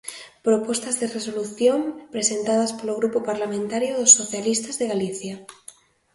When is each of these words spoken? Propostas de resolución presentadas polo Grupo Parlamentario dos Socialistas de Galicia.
Propostas 0.47 0.95
de 1.01 1.07
resolución 1.17 1.79
presentadas 2.13 2.71
polo 2.77 2.97
Grupo 2.99 3.19
Parlamentario 3.29 3.91
dos 3.99 4.11
Socialistas 4.19 4.75
de 4.77 4.89
Galicia. 4.93 5.35